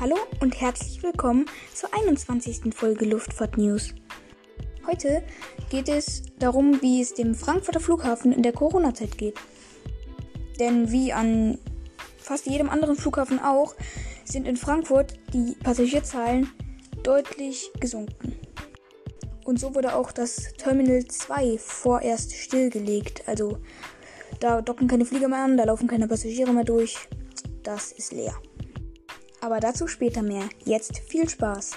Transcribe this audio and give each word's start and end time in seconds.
Hallo 0.00 0.16
und 0.40 0.58
herzlich 0.58 1.02
willkommen 1.02 1.44
zur 1.74 1.92
21. 1.92 2.74
Folge 2.74 3.04
Luftfahrt 3.04 3.58
News. 3.58 3.92
Heute 4.86 5.22
geht 5.68 5.90
es 5.90 6.22
darum, 6.38 6.80
wie 6.80 7.02
es 7.02 7.12
dem 7.12 7.34
Frankfurter 7.34 7.80
Flughafen 7.80 8.32
in 8.32 8.42
der 8.42 8.54
Corona-Zeit 8.54 9.18
geht. 9.18 9.36
Denn 10.58 10.90
wie 10.90 11.12
an 11.12 11.58
fast 12.16 12.46
jedem 12.46 12.70
anderen 12.70 12.96
Flughafen 12.96 13.40
auch, 13.40 13.74
sind 14.24 14.48
in 14.48 14.56
Frankfurt 14.56 15.18
die 15.34 15.54
Passagierzahlen 15.62 16.50
deutlich 17.02 17.70
gesunken. 17.78 18.36
Und 19.44 19.60
so 19.60 19.74
wurde 19.74 19.94
auch 19.94 20.12
das 20.12 20.54
Terminal 20.56 21.04
2 21.04 21.58
vorerst 21.58 22.32
stillgelegt. 22.32 23.28
Also 23.28 23.58
da 24.40 24.62
docken 24.62 24.88
keine 24.88 25.04
Flieger 25.04 25.28
mehr 25.28 25.44
an, 25.44 25.58
da 25.58 25.64
laufen 25.64 25.88
keine 25.88 26.08
Passagiere 26.08 26.54
mehr 26.54 26.64
durch. 26.64 26.96
Das 27.62 27.92
ist 27.92 28.12
leer. 28.12 28.34
Aber 29.40 29.60
dazu 29.60 29.86
später 29.86 30.22
mehr. 30.22 30.48
Jetzt 30.64 30.98
viel 30.98 31.28
Spaß. 31.28 31.72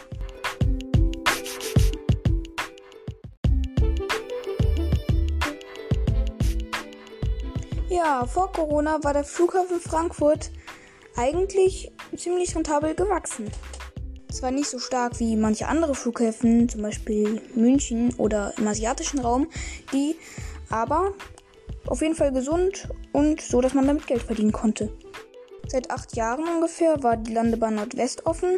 Ja, 7.90 8.26
vor 8.26 8.52
Corona 8.52 9.04
war 9.04 9.14
der 9.14 9.24
Flughafen 9.24 9.80
Frankfurt 9.80 10.52
eigentlich 11.16 11.92
ziemlich 12.18 12.56
rentabel 12.56 12.96
gewachsen. 12.96 13.52
Zwar 14.32 14.50
nicht 14.50 14.68
so 14.68 14.80
stark 14.80 15.20
wie 15.20 15.36
manche 15.36 15.68
andere 15.68 15.94
Flughäfen, 15.94 16.68
zum 16.68 16.82
Beispiel 16.82 17.42
München 17.54 18.14
oder 18.18 18.54
im 18.58 18.68
asiatischen 18.68 19.20
Raum, 19.20 19.48
die 19.94 20.16
aber 20.70 21.14
auf 21.86 22.02
jeden 22.02 22.16
Fall 22.16 22.32
gesund 22.32 22.90
und 23.12 23.42
so, 23.42 23.62
dass 23.62 23.76
man 23.76 23.86
damit 23.86 24.08
Geld 24.08 24.24
verdienen 24.24 24.52
konnte. 24.52 24.92
Seit 25.68 25.90
acht 25.92 26.16
Jahren 26.16 26.48
ungefähr 26.48 27.02
war 27.04 27.18
die 27.18 27.34
Landebahn 27.34 27.76
Nordwest 27.76 28.26
offen 28.26 28.58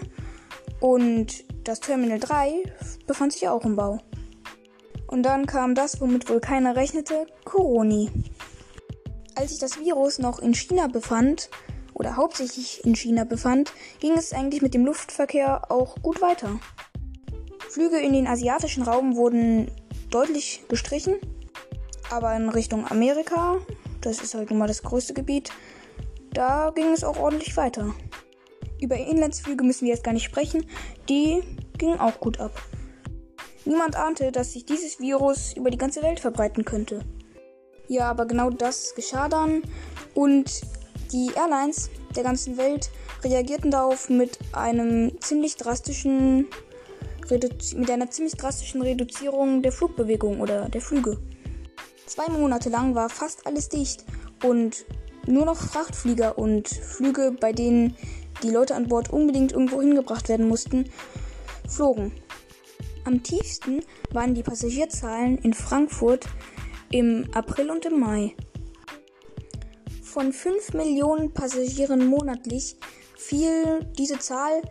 und 0.79 1.43
das 1.63 1.79
Terminal 1.79 2.19
3 2.19 2.63
befand 3.07 3.33
sich 3.33 3.47
auch 3.47 3.65
im 3.65 3.75
Bau. 3.75 3.99
Und 5.07 5.23
dann 5.23 5.45
kam 5.45 5.75
das, 5.75 6.01
womit 6.01 6.29
wohl 6.29 6.39
keiner 6.39 6.75
rechnete, 6.75 7.27
Corona. 7.43 8.09
Als 9.35 9.51
sich 9.51 9.59
das 9.59 9.79
Virus 9.79 10.19
noch 10.19 10.39
in 10.39 10.53
China 10.53 10.87
befand, 10.87 11.49
oder 11.95 12.17
hauptsächlich 12.17 12.85
in 12.85 12.95
China 12.95 13.23
befand, 13.23 13.73
ging 13.99 14.13
es 14.13 14.33
eigentlich 14.33 14.61
mit 14.61 14.73
dem 14.73 14.85
Luftverkehr 14.85 15.71
auch 15.71 15.95
gut 16.03 16.21
weiter. 16.21 16.59
Flüge 17.69 17.97
in 17.97 18.13
den 18.13 18.27
asiatischen 18.27 18.83
Raum 18.83 19.15
wurden 19.15 19.71
deutlich 20.11 20.63
gestrichen, 20.67 21.15
aber 22.11 22.35
in 22.35 22.49
Richtung 22.49 22.85
Amerika, 22.85 23.57
das 24.01 24.21
ist 24.21 24.35
halt 24.35 24.49
nun 24.49 24.59
mal 24.59 24.67
das 24.67 24.83
größte 24.83 25.13
Gebiet, 25.13 25.51
da 26.35 26.71
ging 26.75 26.91
es 26.91 27.03
auch 27.03 27.17
ordentlich 27.17 27.57
weiter. 27.57 27.93
Über 28.81 28.97
Inlandsflüge 28.97 29.63
müssen 29.63 29.85
wir 29.85 29.93
jetzt 29.93 30.03
gar 30.03 30.11
nicht 30.11 30.25
sprechen, 30.25 30.65
die 31.09 31.41
gingen 31.77 31.99
auch 31.99 32.19
gut 32.19 32.39
ab. 32.39 32.61
Niemand 33.63 33.95
ahnte, 33.95 34.31
dass 34.31 34.53
sich 34.53 34.65
dieses 34.65 34.99
Virus 34.99 35.53
über 35.53 35.71
die 35.71 35.77
ganze 35.77 36.03
Welt 36.03 36.19
verbreiten 36.19 36.65
könnte. 36.65 36.99
Ja, 37.87 38.09
aber 38.09 38.25
genau 38.25 38.49
das 38.49 38.93
geschah 38.95 39.29
dann 39.29 39.63
und 40.13 40.61
die 41.11 41.31
Airlines 41.35 41.89
der 42.15 42.23
ganzen 42.23 42.57
Welt 42.57 42.89
reagierten 43.23 43.71
darauf 43.71 44.09
mit 44.09 44.37
einem 44.53 45.19
ziemlich 45.21 45.55
drastischen 45.55 46.47
mit 47.29 47.89
einer 47.89 48.09
ziemlich 48.11 48.35
drastischen 48.35 48.83
Reduzierung 48.83 49.63
der 49.63 49.71
Flugbewegung 49.71 50.41
oder 50.41 50.69
der 50.69 50.81
Flüge. 50.81 51.17
Zwei 52.05 52.29
Monate 52.29 52.69
lang 52.69 52.93
war 52.93 53.09
fast 53.09 53.47
alles 53.47 53.67
dicht 53.67 54.05
und 54.43 54.85
nur 55.27 55.45
noch 55.45 55.57
Frachtflieger 55.57 56.37
und 56.37 56.67
Flüge, 56.67 57.35
bei 57.39 57.51
denen 57.51 57.95
die 58.43 58.49
Leute 58.49 58.75
an 58.75 58.87
Bord 58.87 59.11
unbedingt 59.11 59.51
irgendwo 59.51 59.81
hingebracht 59.81 60.29
werden 60.29 60.47
mussten, 60.47 60.89
flogen. 61.67 62.11
Am 63.05 63.21
tiefsten 63.23 63.81
waren 64.11 64.33
die 64.33 64.43
Passagierzahlen 64.43 65.37
in 65.37 65.53
Frankfurt 65.53 66.25
im 66.91 67.27
April 67.33 67.69
und 67.69 67.85
im 67.85 67.99
Mai. 67.99 68.35
Von 70.01 70.33
5 70.33 70.73
Millionen 70.73 71.33
Passagieren 71.33 72.07
monatlich 72.07 72.77
fiel 73.17 73.85
diese 73.97 74.17
Zahl 74.19 74.61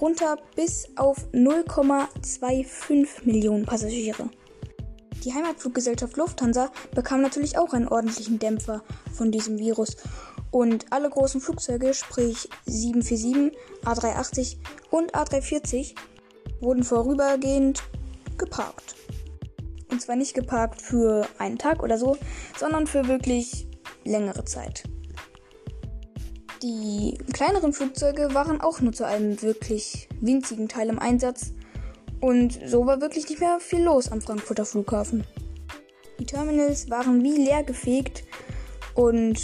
runter 0.00 0.38
bis 0.56 0.88
auf 0.96 1.18
0,25 1.32 3.24
Millionen 3.24 3.66
Passagiere. 3.66 4.30
Die 5.24 5.34
Heimatfluggesellschaft 5.34 6.16
Lufthansa 6.16 6.70
bekam 6.94 7.22
natürlich 7.22 7.58
auch 7.58 7.72
einen 7.72 7.88
ordentlichen 7.88 8.38
Dämpfer 8.38 8.82
von 9.12 9.32
diesem 9.32 9.58
Virus. 9.58 9.96
Und 10.50 10.86
alle 10.90 11.10
großen 11.10 11.40
Flugzeuge, 11.40 11.92
sprich 11.92 12.48
747, 12.66 13.58
A380 13.84 14.56
und 14.90 15.14
A340, 15.14 15.94
wurden 16.60 16.84
vorübergehend 16.84 17.82
geparkt. 18.38 18.94
Und 19.90 20.00
zwar 20.00 20.16
nicht 20.16 20.34
geparkt 20.34 20.80
für 20.80 21.26
einen 21.38 21.58
Tag 21.58 21.82
oder 21.82 21.98
so, 21.98 22.16
sondern 22.58 22.86
für 22.86 23.08
wirklich 23.08 23.66
längere 24.04 24.44
Zeit. 24.44 24.84
Die 26.62 27.18
kleineren 27.32 27.72
Flugzeuge 27.72 28.34
waren 28.34 28.60
auch 28.60 28.80
nur 28.80 28.92
zu 28.92 29.04
einem 29.04 29.40
wirklich 29.42 30.08
winzigen 30.20 30.68
Teil 30.68 30.88
im 30.88 30.98
Einsatz 30.98 31.52
und 32.20 32.58
so 32.66 32.86
war 32.86 33.00
wirklich 33.00 33.28
nicht 33.28 33.40
mehr 33.40 33.60
viel 33.60 33.82
los 33.82 34.10
am 34.10 34.20
Frankfurter 34.20 34.64
Flughafen. 34.64 35.24
Die 36.18 36.26
Terminals 36.26 36.90
waren 36.90 37.22
wie 37.22 37.36
leer 37.36 37.62
gefegt 37.62 38.24
und 38.94 39.38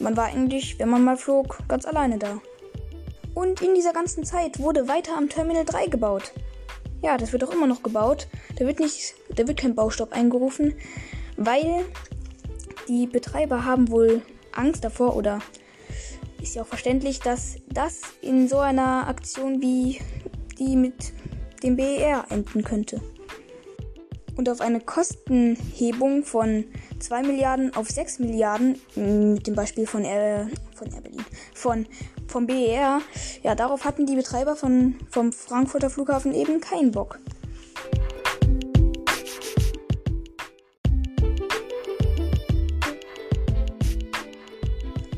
man 0.00 0.16
war 0.16 0.26
eigentlich, 0.26 0.78
wenn 0.78 0.88
man 0.88 1.04
mal 1.04 1.16
flog, 1.16 1.58
ganz 1.68 1.84
alleine 1.84 2.18
da. 2.18 2.40
Und 3.34 3.62
in 3.62 3.74
dieser 3.74 3.92
ganzen 3.92 4.24
Zeit 4.24 4.58
wurde 4.58 4.88
weiter 4.88 5.16
am 5.16 5.28
Terminal 5.28 5.64
3 5.64 5.86
gebaut. 5.86 6.32
Ja, 7.02 7.16
das 7.16 7.32
wird 7.32 7.44
auch 7.44 7.52
immer 7.52 7.68
noch 7.68 7.84
gebaut. 7.84 8.26
Da 8.56 8.66
wird 8.66 8.80
nicht, 8.80 9.14
da 9.34 9.46
wird 9.46 9.60
kein 9.60 9.76
Baustopp 9.76 10.12
eingerufen, 10.12 10.74
weil 11.36 11.84
die 12.88 13.06
Betreiber 13.06 13.64
haben 13.64 13.90
wohl 13.90 14.22
Angst 14.52 14.82
davor 14.82 15.14
oder 15.14 15.40
ist 16.42 16.56
ja 16.56 16.62
auch 16.62 16.66
verständlich, 16.66 17.20
dass 17.20 17.56
das 17.68 18.00
in 18.22 18.48
so 18.48 18.58
einer 18.58 19.06
Aktion 19.06 19.60
wie 19.60 20.00
die 20.58 20.74
mit 20.74 21.12
dem 21.62 21.76
BER 21.76 22.24
enden 22.30 22.64
könnte. 22.64 23.00
Und 24.36 24.48
auf 24.48 24.60
eine 24.60 24.80
Kostenhebung 24.80 26.22
von 26.22 26.64
2 27.00 27.22
Milliarden 27.22 27.74
auf 27.74 27.90
6 27.90 28.20
Milliarden, 28.20 28.80
mm, 28.94 29.32
mit 29.34 29.46
dem 29.46 29.54
Beispiel 29.54 29.86
von 29.86 30.04
Air, 30.04 30.48
von 30.74 30.92
Air 30.92 31.00
Berlin, 31.00 31.24
von, 31.54 31.86
vom 32.28 32.46
BER, 32.46 33.00
ja, 33.42 33.54
darauf 33.56 33.84
hatten 33.84 34.06
die 34.06 34.14
Betreiber 34.14 34.54
von, 34.54 34.94
vom 35.10 35.32
Frankfurter 35.32 35.90
Flughafen 35.90 36.34
eben 36.34 36.60
keinen 36.60 36.92
Bock. 36.92 37.18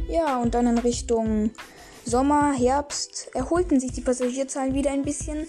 Ja, 0.09 0.39
und 0.39 0.55
dann 0.55 0.67
in 0.67 0.79
Richtung 0.79 1.51
Sommer, 2.05 2.53
Herbst 2.53 3.29
erholten 3.35 3.79
sich 3.79 3.93
die 3.93 4.01
Passagierzahlen 4.01 4.75
wieder 4.75 4.91
ein 4.91 5.03
bisschen, 5.03 5.47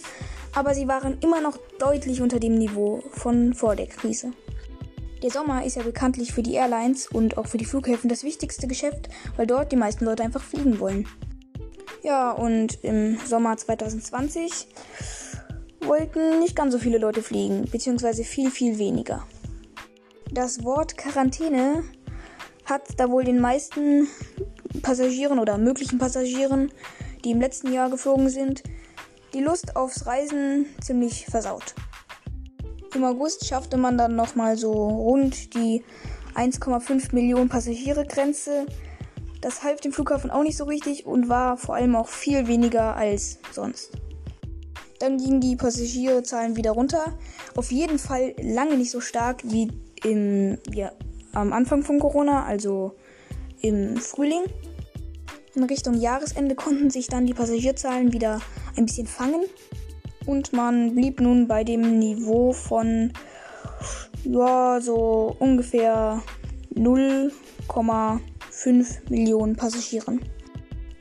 aber 0.56 0.74
sie 0.74 0.88
waren 0.88 1.18
immer 1.22 1.42
noch 1.42 1.58
deutlich 1.80 2.22
unter 2.22 2.40
dem 2.40 2.56
Niveau 2.56 3.04
von 3.12 3.54
vor 3.54 3.76
der 3.76 3.88
Krise. 3.88 4.32
Der 5.24 5.30
Sommer 5.30 5.64
ist 5.64 5.76
ja 5.76 5.84
bekanntlich 5.84 6.34
für 6.34 6.42
die 6.42 6.56
Airlines 6.56 7.08
und 7.08 7.38
auch 7.38 7.46
für 7.46 7.58
die 7.58 7.66
Flughäfen 7.66 8.10
das 8.10 8.24
wichtigste 8.24 8.68
Geschäft, 8.68 9.10
weil 9.38 9.46
dort 9.46 9.72
die 9.72 9.76
meisten 9.76 10.06
Leute 10.06 10.24
einfach 10.24 10.42
fliegen 10.42 10.80
wollen. 10.80 11.08
Ja, 12.02 12.32
und 12.32 12.84
im 12.84 13.18
Sommer 13.28 13.56
2020 13.56 14.68
wollten 15.82 16.40
nicht 16.40 16.56
ganz 16.56 16.74
so 16.74 16.80
viele 16.80 16.98
Leute 16.98 17.22
fliegen, 17.22 17.66
beziehungsweise 17.72 18.24
viel, 18.24 18.50
viel 18.50 18.80
weniger. 18.80 19.28
Das 20.32 20.64
Wort 20.64 20.98
Quarantäne 20.98 21.84
hat 22.66 22.82
da 22.98 23.10
wohl 23.10 23.24
den 23.24 23.40
meisten 23.40 24.08
Passagieren 24.82 25.38
oder 25.38 25.58
möglichen 25.58 26.00
Passagieren, 26.00 26.72
die 27.24 27.32
im 27.32 27.42
letzten 27.42 27.72
Jahr 27.74 27.90
geflogen 27.90 28.30
sind, 28.30 28.64
die 29.34 29.42
Lust 29.42 29.76
aufs 29.76 30.06
Reisen 30.06 30.66
ziemlich 30.82 31.26
versaut. 31.26 31.76
Im 32.94 33.04
August 33.04 33.46
schaffte 33.46 33.78
man 33.78 33.98
dann 33.98 34.16
nochmal 34.16 34.58
so 34.58 34.72
rund 34.72 35.54
die 35.54 35.84
1,5 36.36 37.14
Millionen 37.16 37.50
Passagiere 37.50 38.06
Grenze. 38.06 38.66
Das 39.42 39.64
half 39.64 39.80
dem 39.82 39.94
Flughafen 39.94 40.30
auch 40.30 40.44
nicht 40.44 40.58
so 40.58 40.66
richtig 40.66 41.06
und 41.06 41.30
war 41.30 41.58
vor 41.58 41.76
allem 41.76 41.96
auch 41.96 42.08
viel 42.08 42.48
weniger 42.48 42.96
als 42.96 43.40
sonst. 43.52 43.92
Dann 45.00 45.18
gingen 45.18 45.42
die 45.42 45.56
Passagierzahlen 45.56 46.58
wieder 46.58 46.72
runter. 46.72 47.18
Auf 47.56 47.72
jeden 47.72 47.98
Fall 47.98 48.36
lange 48.40 48.78
nicht 48.78 48.92
so 48.92 49.02
stark 49.02 49.42
wie 49.44 49.72
im, 50.04 50.60
ja, 50.72 50.92
am 51.34 51.54
Anfang 51.54 51.84
von 51.84 52.00
Corona, 52.00 52.46
also 52.46 52.94
im 53.62 53.98
Frühling. 53.98 54.44
In 55.53 55.64
Richtung 55.64 55.96
Jahresende 55.96 56.56
konnten 56.56 56.90
sich 56.90 57.08
dann 57.08 57.26
die 57.26 57.34
Passagierzahlen 57.34 58.14
wieder 58.14 58.40
ein 58.78 58.86
bisschen 58.86 59.08
fangen. 59.08 59.44
Und 60.26 60.53
man 60.53 60.96
blieb 60.96 61.20
nun 61.20 61.48
bei 61.48 61.66
dem 61.66 62.00
Niveau 62.00 62.53
von 62.53 63.12
ja, 64.24 64.80
so 64.80 65.36
ungefähr 65.40 66.22
0,5 66.74 69.09
Millionen 69.09 69.58
Passagieren. 69.58 70.22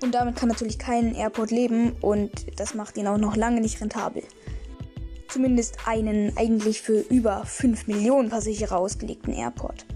Und 0.03 0.15
damit 0.15 0.37
kann 0.37 0.49
natürlich 0.49 0.79
kein 0.79 1.15
Airport 1.15 1.51
leben 1.51 1.93
und 2.01 2.31
das 2.59 2.75
macht 2.75 2.97
ihn 2.97 3.07
auch 3.07 3.19
noch 3.19 3.37
lange 3.37 3.61
nicht 3.61 3.79
rentabel. 3.81 4.23
Zumindest 5.29 5.77
einen 5.87 6.37
eigentlich 6.37 6.83
für 6.83 7.01
über 7.01 7.45
5 7.45 7.87
Millionen 7.87 8.31
Passagiere 8.31 8.77
ausgelegten 8.77 9.35
Airport. 9.35 9.87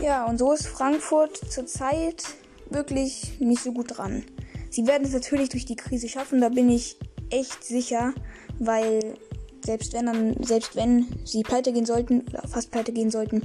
Ja, 0.00 0.26
und 0.26 0.38
so 0.38 0.52
ist 0.52 0.66
Frankfurt 0.66 1.36
zurzeit 1.36 2.24
wirklich 2.70 3.38
nicht 3.40 3.62
so 3.62 3.72
gut 3.72 3.96
dran. 3.96 4.24
Sie 4.70 4.86
werden 4.86 5.06
es 5.06 5.12
natürlich 5.12 5.48
durch 5.48 5.64
die 5.64 5.76
Krise 5.76 6.08
schaffen, 6.08 6.40
da 6.40 6.48
bin 6.48 6.68
ich 6.68 6.96
echt 7.30 7.64
sicher, 7.64 8.12
weil 8.58 9.16
selbst 9.64 9.92
wenn 9.92 10.06
dann, 10.06 10.36
selbst 10.44 10.76
wenn 10.76 11.06
sie 11.24 11.42
pleite 11.42 11.72
gehen 11.72 11.86
sollten, 11.86 12.22
oder 12.28 12.46
fast 12.46 12.70
pleite 12.70 12.92
gehen 12.92 13.10
sollten, 13.10 13.42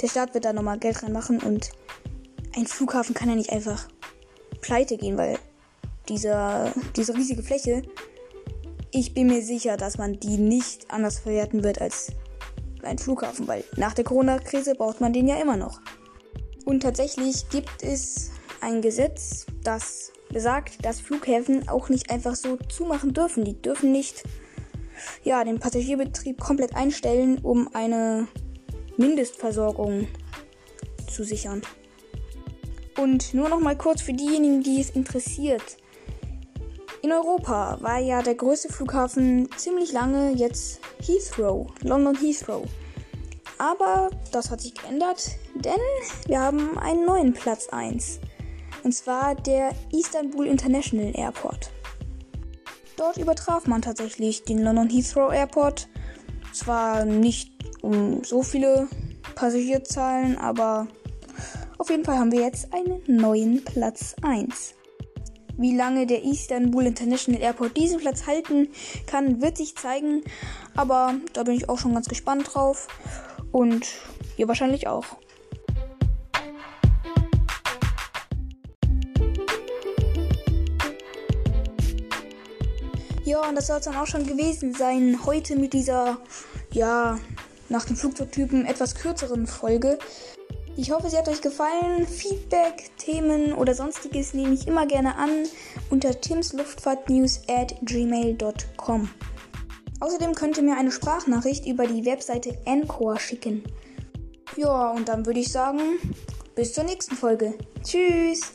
der 0.00 0.08
Staat 0.08 0.34
wird 0.34 0.44
da 0.44 0.52
nochmal 0.52 0.78
Geld 0.78 1.02
reinmachen 1.02 1.40
und 1.40 1.70
ein 2.54 2.66
Flughafen 2.66 3.14
kann 3.14 3.28
ja 3.28 3.34
nicht 3.34 3.50
einfach 3.50 3.88
pleite 4.60 4.96
gehen, 4.96 5.18
weil 5.18 5.38
dieser, 6.08 6.72
diese 6.94 7.14
riesige 7.14 7.42
Fläche, 7.42 7.82
ich 8.92 9.12
bin 9.12 9.26
mir 9.26 9.42
sicher, 9.42 9.76
dass 9.76 9.98
man 9.98 10.18
die 10.20 10.38
nicht 10.38 10.90
anders 10.90 11.18
verwerten 11.18 11.64
wird 11.64 11.80
als 11.80 12.12
ein 12.82 12.98
Flughafen, 12.98 13.48
weil 13.48 13.64
nach 13.76 13.94
der 13.94 14.04
Corona-Krise 14.04 14.74
braucht 14.74 15.00
man 15.00 15.12
den 15.12 15.26
ja 15.26 15.40
immer 15.40 15.56
noch. 15.56 15.80
Und 16.64 16.80
tatsächlich 16.80 17.48
gibt 17.50 17.82
es 17.82 18.30
ein 18.60 18.82
Gesetz, 18.82 19.46
das 19.62 20.12
besagt, 20.30 20.84
dass 20.84 21.00
Flughäfen 21.00 21.68
auch 21.68 21.88
nicht 21.88 22.10
einfach 22.10 22.34
so 22.34 22.56
zumachen 22.68 23.12
dürfen. 23.12 23.44
Die 23.44 23.60
dürfen 23.60 23.92
nicht 23.92 24.24
ja, 25.24 25.44
den 25.44 25.58
Passagierbetrieb 25.58 26.40
komplett 26.40 26.74
einstellen, 26.74 27.38
um 27.42 27.74
eine 27.74 28.28
Mindestversorgung 28.96 30.08
zu 31.10 31.24
sichern. 31.24 31.62
Und 32.98 33.34
nur 33.34 33.48
noch 33.48 33.60
mal 33.60 33.76
kurz 33.76 34.00
für 34.00 34.14
diejenigen, 34.14 34.62
die 34.62 34.80
es 34.80 34.90
interessiert. 34.90 35.76
In 37.02 37.12
Europa 37.12 37.78
war 37.82 37.98
ja 37.98 38.22
der 38.22 38.34
größte 38.34 38.72
Flughafen 38.72 39.48
ziemlich 39.56 39.92
lange 39.92 40.32
jetzt 40.32 40.80
Heathrow, 41.04 41.68
London 41.82 42.16
Heathrow. 42.16 42.66
Aber 43.58 44.10
das 44.32 44.50
hat 44.50 44.60
sich 44.60 44.74
geändert, 44.74 45.30
denn 45.54 45.80
wir 46.26 46.40
haben 46.40 46.78
einen 46.78 47.04
neuen 47.04 47.32
Platz 47.32 47.68
1. 47.68 48.20
Und 48.86 48.92
zwar 48.92 49.34
der 49.34 49.72
Istanbul 49.92 50.46
International 50.46 51.10
Airport. 51.12 51.72
Dort 52.96 53.16
übertraf 53.16 53.66
man 53.66 53.82
tatsächlich 53.82 54.44
den 54.44 54.62
London 54.62 54.88
Heathrow 54.88 55.32
Airport. 55.32 55.88
Zwar 56.52 57.04
nicht 57.04 57.50
um 57.82 58.22
so 58.22 58.44
viele 58.44 58.86
Passagierzahlen, 59.34 60.38
aber 60.38 60.86
auf 61.78 61.90
jeden 61.90 62.04
Fall 62.04 62.16
haben 62.16 62.30
wir 62.30 62.42
jetzt 62.42 62.72
einen 62.72 63.02
neuen 63.08 63.64
Platz 63.64 64.14
1. 64.22 64.74
Wie 65.56 65.74
lange 65.74 66.06
der 66.06 66.22
Istanbul 66.22 66.86
International 66.86 67.42
Airport 67.42 67.76
diesen 67.76 67.98
Platz 67.98 68.28
halten 68.28 68.68
kann, 69.08 69.42
wird 69.42 69.56
sich 69.56 69.74
zeigen. 69.74 70.22
Aber 70.76 71.16
da 71.32 71.42
bin 71.42 71.56
ich 71.56 71.68
auch 71.68 71.80
schon 71.80 71.94
ganz 71.94 72.08
gespannt 72.08 72.54
drauf. 72.54 72.86
Und 73.50 73.84
ihr 74.36 74.46
wahrscheinlich 74.46 74.86
auch. 74.86 75.06
Ja, 83.36 83.50
und 83.50 83.54
das 83.54 83.66
soll 83.66 83.76
es 83.76 83.84
dann 83.84 83.96
auch 83.96 84.06
schon 84.06 84.26
gewesen 84.26 84.72
sein. 84.72 85.26
Heute 85.26 85.56
mit 85.56 85.74
dieser, 85.74 86.16
ja, 86.72 87.18
nach 87.68 87.84
dem 87.84 87.94
Flugzeugtypen 87.94 88.64
etwas 88.64 88.94
kürzeren 88.94 89.46
Folge. 89.46 89.98
Ich 90.74 90.90
hoffe, 90.90 91.10
sie 91.10 91.18
hat 91.18 91.28
euch 91.28 91.42
gefallen. 91.42 92.06
Feedback, 92.06 92.90
Themen 92.96 93.52
oder 93.52 93.74
sonstiges 93.74 94.32
nehme 94.32 94.54
ich 94.54 94.66
immer 94.66 94.86
gerne 94.86 95.16
an 95.16 95.28
unter 95.90 96.18
timsluftfahrtnews 96.18 97.42
at 97.46 97.74
gmail.com. 97.82 99.10
Außerdem 100.00 100.34
könnt 100.34 100.56
ihr 100.56 100.62
mir 100.62 100.78
eine 100.78 100.90
Sprachnachricht 100.90 101.66
über 101.66 101.86
die 101.86 102.06
Webseite 102.06 102.56
Encore 102.64 103.20
schicken. 103.20 103.64
Ja, 104.56 104.92
und 104.92 105.10
dann 105.10 105.26
würde 105.26 105.40
ich 105.40 105.52
sagen, 105.52 105.80
bis 106.54 106.72
zur 106.72 106.84
nächsten 106.84 107.14
Folge. 107.14 107.52
Tschüss! 107.84 108.54